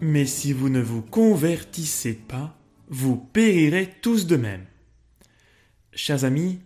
Mais 0.00 0.26
si 0.26 0.52
vous 0.52 0.68
ne 0.68 0.80
vous 0.80 1.02
convertissez 1.02 2.14
pas, 2.14 2.58
vous 2.88 3.16
périrez 3.16 3.92
tous 4.02 4.26
de 4.26 4.36
même. 4.36 4.64
Chers 5.94 6.24
amis, 6.24 6.60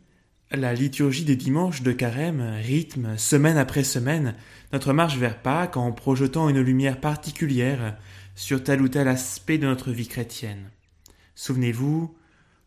la 0.50 0.72
liturgie 0.72 1.24
des 1.24 1.36
dimanches 1.36 1.82
de 1.82 1.92
carême 1.92 2.40
rythme, 2.62 3.16
semaine 3.18 3.58
après 3.58 3.84
semaine, 3.84 4.34
notre 4.72 4.92
marche 4.92 5.16
vers 5.16 5.40
Pâques 5.42 5.76
en 5.76 5.92
projetant 5.92 6.48
une 6.48 6.60
lumière 6.60 7.00
particulière 7.00 7.96
sur 8.34 8.62
tel 8.62 8.80
ou 8.80 8.88
tel 8.88 9.08
aspect 9.08 9.58
de 9.58 9.66
notre 9.66 9.92
vie 9.92 10.08
chrétienne. 10.08 10.70
Souvenez-vous, 11.34 12.16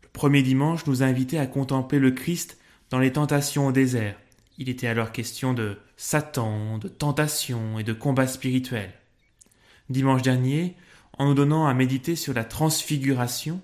le 0.02 0.08
premier 0.12 0.42
dimanche 0.42 0.86
nous 0.86 1.02
a 1.02 1.06
invités 1.06 1.38
à 1.38 1.46
contempler 1.46 1.98
le 1.98 2.12
Christ 2.12 2.58
dans 2.90 2.98
les 2.98 3.12
tentations 3.12 3.66
au 3.66 3.72
désert. 3.72 4.16
Il 4.58 4.68
était 4.68 4.86
alors 4.86 5.12
question 5.12 5.54
de 5.54 5.78
Satan, 5.96 6.78
de 6.78 6.88
tentation 6.88 7.78
et 7.78 7.84
de 7.84 7.92
combat 7.92 8.26
spirituel. 8.26 8.92
Dimanche 9.92 10.22
dernier, 10.22 10.74
en 11.18 11.26
nous 11.26 11.34
donnant 11.34 11.66
à 11.66 11.74
méditer 11.74 12.16
sur 12.16 12.34
la 12.34 12.44
transfiguration, 12.44 13.60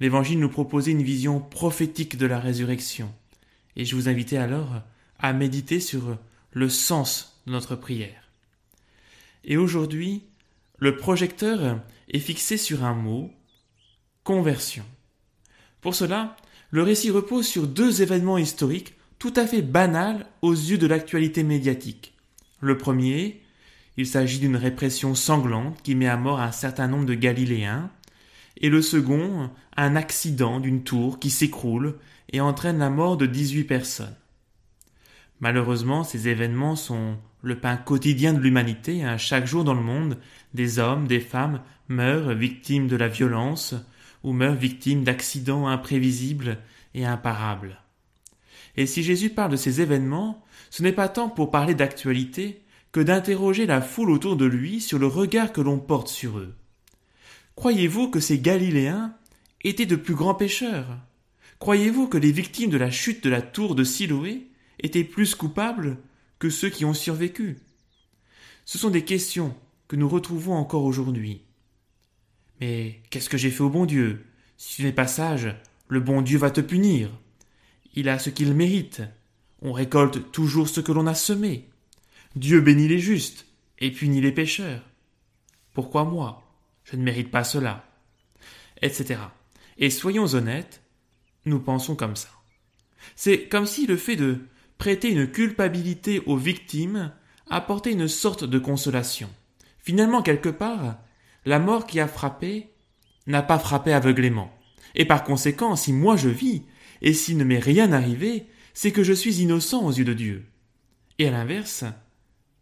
l'Évangile 0.00 0.40
nous 0.40 0.48
proposait 0.48 0.92
une 0.92 1.02
vision 1.02 1.40
prophétique 1.40 2.16
de 2.16 2.26
la 2.26 2.40
résurrection. 2.40 3.12
Et 3.76 3.84
je 3.84 3.94
vous 3.94 4.08
invitais 4.08 4.38
alors 4.38 4.82
à 5.18 5.32
méditer 5.32 5.80
sur 5.80 6.16
le 6.52 6.68
sens 6.68 7.40
de 7.46 7.52
notre 7.52 7.76
prière. 7.76 8.28
Et 9.44 9.56
aujourd'hui, 9.56 10.22
le 10.78 10.96
projecteur 10.96 11.78
est 12.08 12.18
fixé 12.18 12.56
sur 12.56 12.84
un 12.84 12.94
mot, 12.94 13.30
conversion. 14.24 14.84
Pour 15.80 15.94
cela, 15.94 16.36
le 16.70 16.82
récit 16.82 17.10
repose 17.10 17.46
sur 17.46 17.66
deux 17.66 18.02
événements 18.02 18.38
historiques 18.38 18.94
tout 19.18 19.34
à 19.36 19.46
fait 19.46 19.62
banals 19.62 20.26
aux 20.42 20.52
yeux 20.52 20.78
de 20.78 20.86
l'actualité 20.86 21.42
médiatique. 21.42 22.14
Le 22.60 22.78
premier, 22.78 23.43
il 23.96 24.06
s'agit 24.06 24.38
d'une 24.38 24.56
répression 24.56 25.14
sanglante 25.14 25.80
qui 25.82 25.94
met 25.94 26.08
à 26.08 26.16
mort 26.16 26.40
un 26.40 26.52
certain 26.52 26.88
nombre 26.88 27.06
de 27.06 27.14
Galiléens, 27.14 27.90
et 28.56 28.68
le 28.68 28.82
second, 28.82 29.50
un 29.76 29.96
accident 29.96 30.60
d'une 30.60 30.84
tour 30.84 31.18
qui 31.18 31.30
s'écroule 31.30 31.98
et 32.32 32.40
entraîne 32.40 32.78
la 32.78 32.90
mort 32.90 33.16
de 33.16 33.26
18 33.26 33.64
personnes. 33.64 34.14
Malheureusement, 35.40 36.04
ces 36.04 36.28
événements 36.28 36.76
sont 36.76 37.16
le 37.42 37.58
pain 37.58 37.76
quotidien 37.76 38.32
de 38.32 38.38
l'humanité. 38.38 39.04
Hein. 39.04 39.18
Chaque 39.18 39.46
jour 39.46 39.64
dans 39.64 39.74
le 39.74 39.82
monde, 39.82 40.18
des 40.54 40.78
hommes, 40.78 41.06
des 41.06 41.20
femmes 41.20 41.60
meurent 41.88 42.32
victimes 42.32 42.88
de 42.88 42.96
la 42.96 43.08
violence 43.08 43.74
ou 44.22 44.32
meurent 44.32 44.54
victimes 44.54 45.04
d'accidents 45.04 45.68
imprévisibles 45.68 46.58
et 46.94 47.04
imparables. 47.04 47.80
Et 48.76 48.86
si 48.86 49.02
Jésus 49.02 49.30
parle 49.30 49.52
de 49.52 49.56
ces 49.56 49.80
événements, 49.80 50.42
ce 50.70 50.82
n'est 50.82 50.92
pas 50.92 51.08
tant 51.08 51.28
pour 51.28 51.50
parler 51.50 51.74
d'actualité 51.74 52.63
que 52.94 53.00
d'interroger 53.00 53.66
la 53.66 53.80
foule 53.80 54.12
autour 54.12 54.36
de 54.36 54.44
lui 54.44 54.80
sur 54.80 55.00
le 55.00 55.08
regard 55.08 55.52
que 55.52 55.60
l'on 55.60 55.80
porte 55.80 56.06
sur 56.06 56.38
eux. 56.38 56.54
Croyez-vous 57.56 58.08
que 58.08 58.20
ces 58.20 58.38
Galiléens 58.38 59.16
étaient 59.64 59.84
de 59.84 59.96
plus 59.96 60.14
grands 60.14 60.36
pécheurs? 60.36 60.96
Croyez-vous 61.58 62.06
que 62.06 62.18
les 62.18 62.30
victimes 62.30 62.70
de 62.70 62.76
la 62.76 62.92
chute 62.92 63.24
de 63.24 63.30
la 63.30 63.42
tour 63.42 63.74
de 63.74 63.82
Siloé 63.82 64.46
étaient 64.78 65.02
plus 65.02 65.34
coupables 65.34 65.98
que 66.38 66.50
ceux 66.50 66.70
qui 66.70 66.84
ont 66.84 66.94
survécu? 66.94 67.58
Ce 68.64 68.78
sont 68.78 68.90
des 68.90 69.04
questions 69.04 69.56
que 69.88 69.96
nous 69.96 70.08
retrouvons 70.08 70.54
encore 70.54 70.84
aujourd'hui. 70.84 71.42
Mais 72.60 73.02
qu'est-ce 73.10 73.28
que 73.28 73.38
j'ai 73.38 73.50
fait 73.50 73.64
au 73.64 73.70
bon 73.70 73.86
Dieu? 73.86 74.24
Si 74.56 74.76
tu 74.76 74.84
n'es 74.84 74.92
pas 74.92 75.08
sage, 75.08 75.52
le 75.88 75.98
bon 75.98 76.22
Dieu 76.22 76.38
va 76.38 76.52
te 76.52 76.60
punir. 76.60 77.10
Il 77.96 78.08
a 78.08 78.20
ce 78.20 78.30
qu'il 78.30 78.54
mérite. 78.54 79.02
On 79.62 79.72
récolte 79.72 80.30
toujours 80.30 80.68
ce 80.68 80.80
que 80.80 80.92
l'on 80.92 81.08
a 81.08 81.14
semé. 81.14 81.68
Dieu 82.36 82.60
bénit 82.60 82.88
les 82.88 82.98
justes 82.98 83.46
et 83.78 83.92
punit 83.92 84.20
les 84.20 84.32
pécheurs. 84.32 84.82
Pourquoi 85.72 86.04
moi? 86.04 86.42
Je 86.84 86.96
ne 86.96 87.02
mérite 87.02 87.30
pas 87.30 87.44
cela. 87.44 87.84
Etc. 88.82 89.20
Et 89.78 89.90
soyons 89.90 90.26
honnêtes, 90.34 90.82
nous 91.44 91.60
pensons 91.60 91.94
comme 91.96 92.16
ça. 92.16 92.28
C'est 93.16 93.48
comme 93.48 93.66
si 93.66 93.86
le 93.86 93.96
fait 93.96 94.16
de 94.16 94.40
prêter 94.78 95.10
une 95.10 95.30
culpabilité 95.30 96.20
aux 96.26 96.36
victimes 96.36 97.12
apportait 97.48 97.92
une 97.92 98.08
sorte 98.08 98.44
de 98.44 98.58
consolation. 98.58 99.30
Finalement, 99.78 100.22
quelque 100.22 100.48
part, 100.48 100.98
la 101.44 101.58
mort 101.58 101.86
qui 101.86 102.00
a 102.00 102.08
frappé 102.08 102.70
n'a 103.26 103.42
pas 103.42 103.58
frappé 103.58 103.92
aveuglément. 103.92 104.52
Et 104.94 105.04
par 105.04 105.24
conséquent, 105.24 105.76
si 105.76 105.92
moi 105.92 106.16
je 106.16 106.28
vis, 106.28 106.62
et 107.00 107.12
s'il 107.12 107.36
ne 107.36 107.44
m'est 107.44 107.58
rien 107.58 107.92
arrivé, 107.92 108.46
c'est 108.72 108.92
que 108.92 109.02
je 109.02 109.12
suis 109.12 109.40
innocent 109.42 109.84
aux 109.84 109.92
yeux 109.92 110.04
de 110.04 110.14
Dieu. 110.14 110.46
Et 111.18 111.28
à 111.28 111.30
l'inverse, 111.30 111.84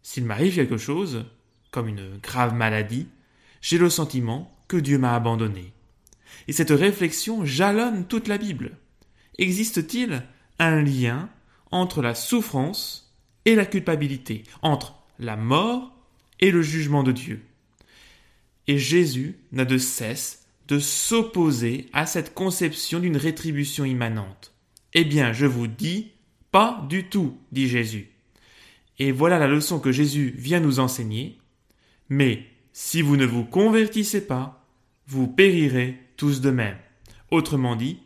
s'il 0.03 0.25
m'arrive 0.25 0.55
quelque 0.55 0.77
chose, 0.77 1.25
comme 1.71 1.87
une 1.87 2.17
grave 2.21 2.53
maladie, 2.53 3.07
j'ai 3.61 3.77
le 3.77 3.89
sentiment 3.89 4.51
que 4.67 4.77
Dieu 4.77 4.97
m'a 4.97 5.15
abandonné. 5.15 5.73
Et 6.47 6.53
cette 6.53 6.71
réflexion 6.71 7.45
jalonne 7.45 8.05
toute 8.05 8.27
la 8.27 8.37
Bible. 8.37 8.77
Existe-t-il 9.37 10.23
un 10.59 10.81
lien 10.81 11.29
entre 11.71 12.01
la 12.01 12.13
souffrance 12.13 13.15
et 13.45 13.55
la 13.55 13.65
culpabilité, 13.65 14.43
entre 14.61 14.95
la 15.19 15.37
mort 15.37 15.95
et 16.39 16.51
le 16.51 16.61
jugement 16.61 17.03
de 17.03 17.11
Dieu? 17.11 17.41
Et 18.67 18.77
Jésus 18.77 19.37
n'a 19.51 19.65
de 19.65 19.77
cesse 19.77 20.45
de 20.67 20.79
s'opposer 20.79 21.89
à 21.93 22.05
cette 22.05 22.33
conception 22.33 22.99
d'une 22.99 23.17
rétribution 23.17 23.85
immanente. 23.85 24.53
Eh 24.93 25.03
bien, 25.03 25.33
je 25.33 25.45
vous 25.45 25.67
dis, 25.67 26.11
pas 26.51 26.85
du 26.89 27.05
tout, 27.05 27.37
dit 27.51 27.67
Jésus. 27.67 28.12
Et 28.99 29.11
voilà 29.11 29.39
la 29.39 29.47
leçon 29.47 29.79
que 29.79 29.91
Jésus 29.91 30.33
vient 30.37 30.59
nous 30.59 30.79
enseigner. 30.79 31.39
Mais 32.09 32.45
si 32.71 33.01
vous 33.01 33.17
ne 33.17 33.25
vous 33.25 33.43
convertissez 33.43 34.25
pas, 34.25 34.65
vous 35.07 35.27
périrez 35.27 35.99
tous 36.17 36.41
de 36.41 36.51
même. 36.51 36.77
Autrement 37.31 37.75
dit, 37.75 37.99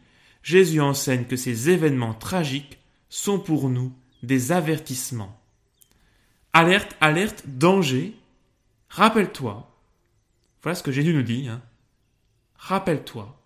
Jésus 0.44 0.80
enseigne 0.80 1.26
que 1.26 1.36
ces 1.36 1.70
événements 1.70 2.14
tragiques 2.14 2.80
sont 3.10 3.40
pour 3.40 3.70
nous 3.70 3.94
des 4.24 4.52
avertissements. 4.52 5.40
Alerte, 6.54 6.96
alerte, 7.02 7.44
danger. 7.46 8.16
Rappelle-toi. 8.90 9.70
Voilà 10.64 10.76
ce 10.76 10.84
que 10.84 10.92
Jésus 10.92 11.14
nous 11.14 11.24
dit. 11.24 11.48
Hein. 11.48 11.62
Rappelle-toi. 12.56 13.38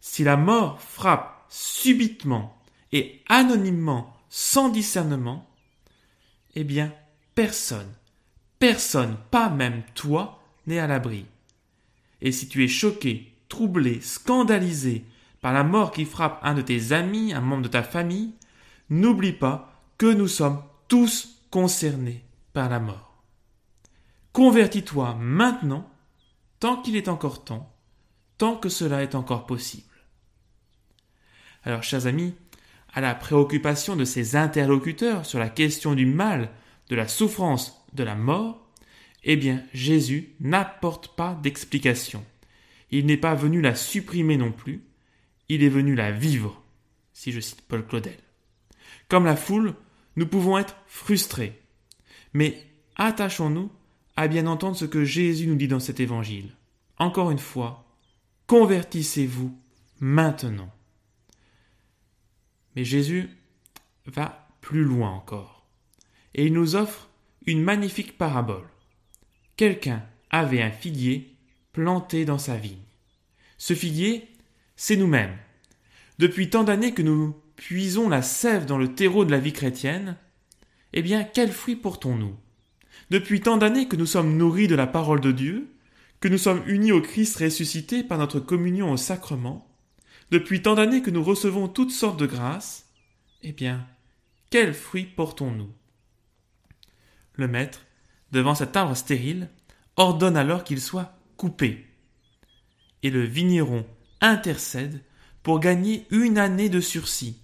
Si 0.00 0.24
la 0.24 0.36
mort 0.36 0.80
frappe 0.80 1.44
subitement 1.48 2.58
et 2.92 3.22
anonymement 3.28 4.16
sans 4.28 4.68
discernement, 4.68 5.48
eh 6.56 6.64
bien, 6.64 6.92
personne, 7.34 7.92
personne, 8.58 9.16
pas 9.30 9.50
même 9.50 9.82
toi, 9.94 10.42
n'est 10.66 10.78
à 10.78 10.86
l'abri. 10.86 11.26
Et 12.22 12.32
si 12.32 12.48
tu 12.48 12.64
es 12.64 12.68
choqué, 12.68 13.32
troublé, 13.48 14.00
scandalisé 14.00 15.04
par 15.42 15.52
la 15.52 15.62
mort 15.62 15.92
qui 15.92 16.06
frappe 16.06 16.40
un 16.42 16.54
de 16.54 16.62
tes 16.62 16.92
amis, 16.92 17.34
un 17.34 17.42
membre 17.42 17.64
de 17.64 17.68
ta 17.68 17.82
famille, 17.82 18.32
n'oublie 18.88 19.34
pas 19.34 19.70
que 19.98 20.06
nous 20.06 20.28
sommes 20.28 20.62
tous 20.88 21.42
concernés 21.50 22.24
par 22.54 22.70
la 22.70 22.80
mort. 22.80 23.22
Convertis-toi 24.32 25.14
maintenant, 25.20 25.88
tant 26.58 26.80
qu'il 26.80 26.96
est 26.96 27.08
encore 27.08 27.44
temps, 27.44 27.70
tant 28.38 28.56
que 28.56 28.70
cela 28.70 29.02
est 29.02 29.14
encore 29.14 29.46
possible. 29.46 29.84
Alors, 31.64 31.82
chers 31.82 32.06
amis, 32.06 32.34
à 32.96 33.02
la 33.02 33.14
préoccupation 33.14 33.94
de 33.94 34.06
ses 34.06 34.36
interlocuteurs 34.36 35.26
sur 35.26 35.38
la 35.38 35.50
question 35.50 35.94
du 35.94 36.06
mal, 36.06 36.48
de 36.88 36.96
la 36.96 37.06
souffrance, 37.06 37.84
de 37.92 38.02
la 38.02 38.14
mort, 38.14 38.66
eh 39.22 39.36
bien 39.36 39.62
Jésus 39.74 40.30
n'apporte 40.40 41.14
pas 41.14 41.38
d'explication. 41.42 42.24
Il 42.90 43.04
n'est 43.04 43.18
pas 43.18 43.34
venu 43.34 43.60
la 43.60 43.74
supprimer 43.74 44.38
non 44.38 44.50
plus, 44.50 44.82
il 45.50 45.62
est 45.62 45.68
venu 45.68 45.94
la 45.94 46.10
vivre, 46.10 46.62
si 47.12 47.32
je 47.32 47.40
cite 47.40 47.60
Paul 47.68 47.86
Claudel. 47.86 48.16
Comme 49.08 49.26
la 49.26 49.36
foule, 49.36 49.74
nous 50.16 50.26
pouvons 50.26 50.56
être 50.56 50.76
frustrés. 50.86 51.60
Mais 52.32 52.64
attachons-nous 52.96 53.70
à 54.16 54.26
bien 54.26 54.46
entendre 54.46 54.76
ce 54.76 54.86
que 54.86 55.04
Jésus 55.04 55.46
nous 55.46 55.56
dit 55.56 55.68
dans 55.68 55.80
cet 55.80 56.00
évangile. 56.00 56.56
Encore 56.96 57.30
une 57.30 57.38
fois, 57.38 57.84
convertissez-vous 58.46 59.54
maintenant. 60.00 60.72
Mais 62.76 62.84
Jésus 62.84 63.28
va 64.06 64.46
plus 64.60 64.84
loin 64.84 65.10
encore. 65.10 65.66
Et 66.34 66.46
il 66.46 66.52
nous 66.52 66.76
offre 66.76 67.08
une 67.46 67.62
magnifique 67.62 68.18
parabole. 68.18 68.68
Quelqu'un 69.56 70.02
avait 70.30 70.62
un 70.62 70.70
figuier 70.70 71.34
planté 71.72 72.24
dans 72.24 72.38
sa 72.38 72.56
vigne. 72.56 72.76
Ce 73.58 73.74
figuier, 73.74 74.28
c'est 74.76 74.96
nous-mêmes. 74.96 75.36
Depuis 76.18 76.50
tant 76.50 76.64
d'années 76.64 76.92
que 76.92 77.02
nous 77.02 77.34
puisons 77.56 78.08
la 78.08 78.22
sève 78.22 78.66
dans 78.66 78.78
le 78.78 78.94
terreau 78.94 79.24
de 79.24 79.30
la 79.30 79.38
vie 79.38 79.52
chrétienne, 79.52 80.16
eh 80.92 81.02
bien, 81.02 81.24
quels 81.24 81.52
fruits 81.52 81.76
portons-nous? 81.76 82.34
Depuis 83.10 83.40
tant 83.40 83.56
d'années 83.56 83.88
que 83.88 83.96
nous 83.96 84.06
sommes 84.06 84.36
nourris 84.36 84.68
de 84.68 84.74
la 84.74 84.86
parole 84.86 85.20
de 85.20 85.32
Dieu, 85.32 85.68
que 86.20 86.28
nous 86.28 86.38
sommes 86.38 86.62
unis 86.66 86.92
au 86.92 87.00
Christ 87.00 87.36
ressuscité 87.36 88.02
par 88.02 88.18
notre 88.18 88.40
communion 88.40 88.90
au 88.90 88.96
sacrement, 88.96 89.66
depuis 90.30 90.62
tant 90.62 90.74
d'années 90.74 91.02
que 91.02 91.10
nous 91.10 91.22
recevons 91.22 91.68
toutes 91.68 91.92
sortes 91.92 92.18
de 92.18 92.26
grâces, 92.26 92.86
eh 93.42 93.52
bien, 93.52 93.86
quels 94.50 94.74
fruits 94.74 95.04
portons-nous? 95.04 95.72
Le 97.34 97.48
maître, 97.48 97.82
devant 98.32 98.54
cet 98.54 98.76
arbre 98.76 98.96
stérile, 98.96 99.48
ordonne 99.96 100.36
alors 100.36 100.64
qu'il 100.64 100.80
soit 100.80 101.18
coupés. 101.36 101.86
Et 103.02 103.10
le 103.10 103.22
vigneron 103.22 103.86
intercède 104.20 105.02
pour 105.42 105.60
gagner 105.60 106.06
une 106.10 106.38
année 106.38 106.68
de 106.68 106.80
sursis. 106.80 107.38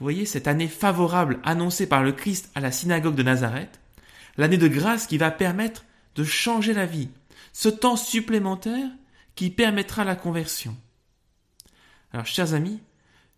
Voyez 0.00 0.26
cette 0.26 0.48
année 0.48 0.68
favorable 0.68 1.38
annoncée 1.44 1.86
par 1.86 2.02
le 2.02 2.12
Christ 2.12 2.50
à 2.54 2.60
la 2.60 2.72
synagogue 2.72 3.14
de 3.14 3.22
Nazareth, 3.22 3.80
l'année 4.36 4.58
de 4.58 4.68
grâce 4.68 5.06
qui 5.06 5.18
va 5.18 5.30
permettre 5.30 5.84
de 6.16 6.24
changer 6.24 6.72
la 6.72 6.86
vie, 6.86 7.10
ce 7.52 7.68
temps 7.68 7.96
supplémentaire 7.96 8.88
qui 9.36 9.50
permettra 9.50 10.04
la 10.04 10.16
conversion. 10.16 10.76
Alors, 12.14 12.26
chers 12.26 12.54
amis, 12.54 12.78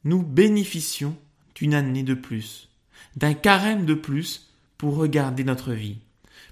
nous 0.04 0.22
bénéficions 0.22 1.16
d'une 1.54 1.72
année 1.72 2.02
de 2.02 2.12
plus, 2.12 2.68
d'un 3.16 3.32
carême 3.32 3.86
de 3.86 3.94
plus 3.94 4.52
pour 4.76 4.96
regarder 4.96 5.44
notre 5.44 5.72
vie, 5.72 5.96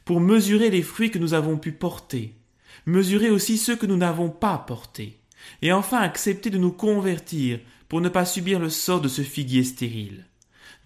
pour 0.07 0.21
mesurer 0.21 0.71
les 0.71 0.81
fruits 0.81 1.11
que 1.11 1.19
nous 1.19 1.35
avons 1.35 1.59
pu 1.59 1.71
porter, 1.71 2.33
mesurer 2.87 3.29
aussi 3.29 3.59
ceux 3.59 3.77
que 3.77 3.85
nous 3.85 3.99
n'avons 3.99 4.31
pas 4.31 4.57
portés, 4.57 5.19
et 5.61 5.71
enfin 5.71 5.99
accepter 5.99 6.49
de 6.49 6.57
nous 6.57 6.73
convertir 6.73 7.61
pour 7.91 8.01
ne 8.01 8.09
pas 8.09 8.25
subir 8.25 8.59
le 8.59 8.71
sort 8.71 9.03
de 9.03 9.09
ce 9.09 9.21
figuier 9.21 9.63
stérile, 9.63 10.25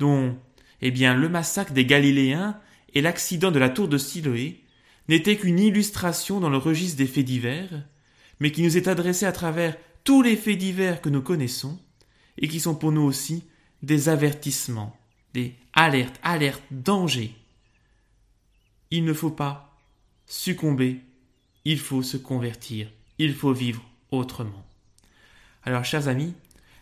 dont, 0.01 0.37
eh 0.81 0.91
bien, 0.91 1.15
le 1.15 1.29
massacre 1.29 1.73
des 1.73 1.87
Galiléens 1.87 2.59
et 2.95 3.01
l'accident 3.01 3.53
de 3.53 3.61
la 3.61 3.71
tour 3.71 3.87
de 3.87 3.97
Siloé 3.97 4.65
n'étaient 5.09 5.37
qu'une 5.37 5.61
illustration 5.61 6.41
dans 6.41 6.51
le 6.51 6.59
registre 6.59 6.99
des 6.99 7.07
faits 7.07 7.25
divers, 7.25 7.85
mais 8.41 8.51
qui 8.51 8.63
nous 8.63 8.77
est 8.77 8.89
adressé 8.89 9.25
à 9.25 9.31
travers 9.31 9.77
tous 10.09 10.23
les 10.23 10.37
faits 10.37 10.57
divers 10.57 11.03
que 11.03 11.11
nous 11.11 11.21
connaissons, 11.21 11.79
et 12.39 12.49
qui 12.49 12.61
sont 12.61 12.75
pour 12.75 12.93
nous 12.93 13.03
aussi 13.03 13.45
des 13.83 14.09
avertissements, 14.09 14.97
des 15.35 15.55
alertes, 15.75 16.19
alertes, 16.23 16.63
dangers. 16.71 17.37
Il 18.91 19.05
ne 19.05 19.13
faut 19.13 19.29
pas 19.29 19.79
succomber, 20.25 21.03
il 21.67 21.79
faut 21.79 22.03
se 22.03 22.17
convertir, 22.17 22.91
il 23.19 23.35
faut 23.35 23.53
vivre 23.53 23.85
autrement. 24.11 24.65
Alors, 25.63 25.85
chers 25.85 26.09
amis, 26.09 26.33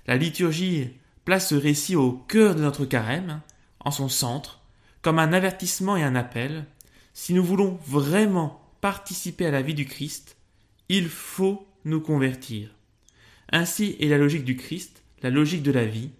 la 0.06 0.16
liturgie 0.16 0.90
place 1.24 1.48
ce 1.48 1.56
récit 1.56 1.96
au 1.96 2.12
cœur 2.12 2.54
de 2.54 2.60
notre 2.60 2.84
carême, 2.84 3.40
en 3.80 3.90
son 3.90 4.08
centre, 4.08 4.60
comme 5.02 5.18
un 5.18 5.32
avertissement 5.32 5.96
et 5.96 6.04
un 6.04 6.14
appel. 6.14 6.64
Si 7.12 7.34
nous 7.34 7.42
voulons 7.42 7.80
vraiment 7.88 8.62
participer 8.80 9.46
à 9.46 9.50
la 9.50 9.62
vie 9.62 9.74
du 9.74 9.84
Christ, 9.84 10.36
il 10.88 11.08
faut 11.08 11.66
nous 11.84 12.00
convertir. 12.00 12.75
Ainsi 13.50 13.96
est 14.00 14.08
la 14.08 14.18
logique 14.18 14.44
du 14.44 14.56
Christ, 14.56 15.02
la 15.22 15.30
logique 15.30 15.62
de 15.62 15.72
la 15.72 15.84
vie. 15.84 16.10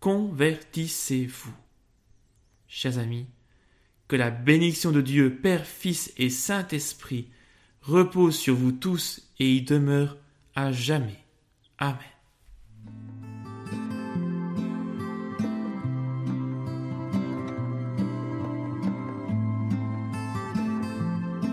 Convertissez-vous. 0.00 1.54
Chers 2.68 2.98
amis, 2.98 3.26
que 4.08 4.16
la 4.16 4.30
bénédiction 4.30 4.92
de 4.92 5.00
Dieu, 5.00 5.34
Père, 5.34 5.66
Fils 5.66 6.12
et 6.16 6.30
Saint-Esprit 6.30 7.28
repose 7.82 8.36
sur 8.36 8.54
vous 8.54 8.72
tous 8.72 9.28
et 9.38 9.50
y 9.56 9.62
demeure 9.62 10.16
à 10.54 10.72
jamais. 10.72 11.18
Amen. 11.78 11.98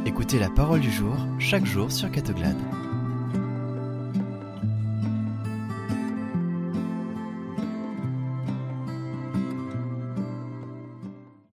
Écoutez 0.06 0.38
la 0.40 0.50
parole 0.50 0.80
du 0.80 0.92
jour 0.92 1.16
chaque 1.40 1.66
jour 1.66 1.92
sur 1.92 2.12
Catoglade. 2.12 2.58